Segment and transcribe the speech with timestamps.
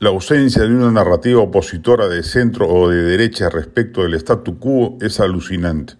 [0.00, 4.96] La ausencia de una narrativa opositora de centro o de derecha respecto del statu quo
[5.00, 5.94] es alucinante.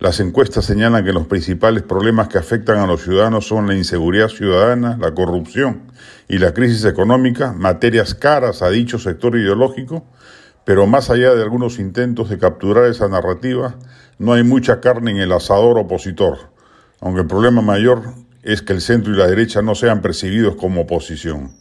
[0.00, 4.30] Las encuestas señalan que los principales problemas que afectan a los ciudadanos son la inseguridad
[4.30, 5.92] ciudadana, la corrupción
[6.26, 10.04] y la crisis económica, materias caras a dicho sector ideológico,
[10.64, 13.76] pero más allá de algunos intentos de capturar esa narrativa,
[14.18, 16.50] no hay mucha carne en el asador opositor,
[17.00, 18.02] aunque el problema mayor
[18.42, 21.59] es que el centro y la derecha no sean percibidos como oposición.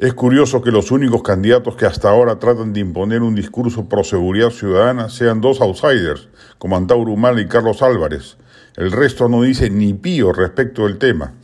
[0.00, 4.02] Es curioso que los únicos candidatos que hasta ahora tratan de imponer un discurso pro
[4.02, 8.38] seguridad ciudadana sean dos outsiders, como Antauro Humala y Carlos Álvarez.
[8.78, 11.34] El resto no dice ni pío respecto del tema.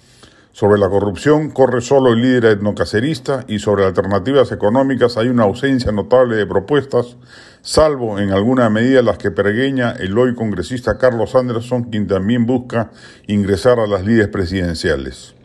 [0.52, 5.92] Sobre la corrupción corre solo el líder etnocacerista y sobre alternativas económicas hay una ausencia
[5.92, 7.18] notable de propuestas,
[7.60, 12.90] salvo en alguna medida las que pergueña el hoy congresista Carlos Anderson, quien también busca
[13.26, 15.35] ingresar a las líderes presidenciales.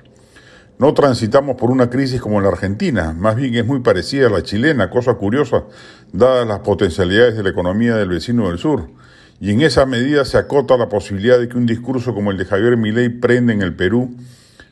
[0.81, 4.41] No transitamos por una crisis como la Argentina, más bien es muy parecida a la
[4.41, 5.65] chilena, cosa curiosa,
[6.11, 8.87] dadas las potencialidades de la economía del vecino del sur.
[9.39, 12.45] Y en esa medida se acota la posibilidad de que un discurso como el de
[12.45, 14.15] Javier Milei prenda en el Perú,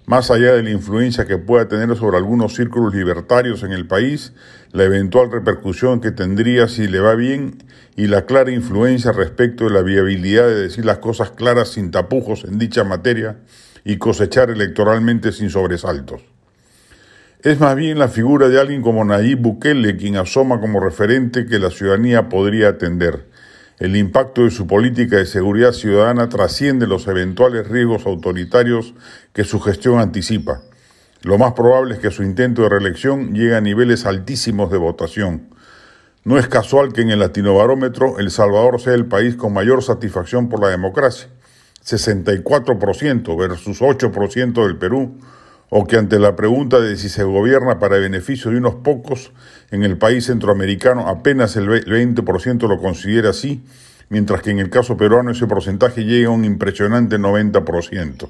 [0.08, 4.34] más allá de la influencia que pueda tener sobre algunos círculos libertarios en el país,
[4.72, 7.62] la eventual repercusión que tendría si le va bien
[7.96, 12.46] y la clara influencia respecto de la viabilidad de decir las cosas claras sin tapujos
[12.46, 13.38] en dicha materia,
[13.90, 16.22] y cosechar electoralmente sin sobresaltos.
[17.42, 21.58] Es más bien la figura de alguien como Nayib Bukele quien asoma como referente que
[21.58, 23.26] la ciudadanía podría atender.
[23.80, 28.94] El impacto de su política de seguridad ciudadana trasciende los eventuales riesgos autoritarios
[29.34, 30.62] que su gestión anticipa.
[31.24, 35.50] Lo más probable es que su intento de reelección llegue a niveles altísimos de votación.
[36.24, 40.48] No es casual que en el latinobarómetro El Salvador sea el país con mayor satisfacción
[40.48, 41.28] por la democracia.
[41.90, 45.18] 64% versus 8% del Perú,
[45.70, 49.32] o que ante la pregunta de si se gobierna para beneficio de unos pocos,
[49.72, 53.64] en el país centroamericano apenas el 20% lo considera así,
[54.10, 58.30] mientras que en el caso peruano ese porcentaje llega a un impresionante 90%.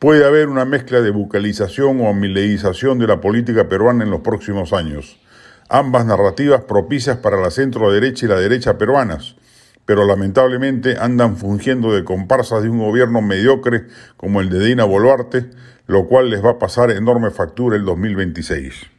[0.00, 4.72] Puede haber una mezcla de bucalización o mileización de la política peruana en los próximos
[4.72, 5.20] años,
[5.68, 9.36] ambas narrativas propicias para la centro derecha y la derecha peruanas,
[9.84, 15.50] pero lamentablemente andan fungiendo de comparsas de un gobierno mediocre como el de Dina Boluarte,
[15.86, 18.92] lo cual les va a pasar enorme factura el 2026.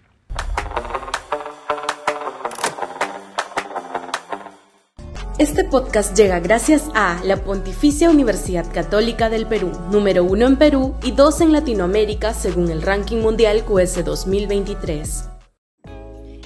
[5.40, 10.96] Este podcast llega gracias a la Pontificia Universidad Católica del Perú, número uno en Perú
[11.04, 15.33] y dos en Latinoamérica según el ranking mundial QS 2023.